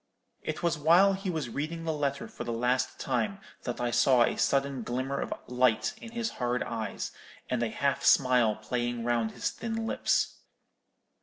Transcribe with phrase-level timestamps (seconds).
[0.41, 4.23] It was while he was reading the letter for the last time that I saw
[4.23, 7.11] a sudden glimmer of light in his hard eyes,
[7.51, 10.39] and a half smile playing round his thin lips.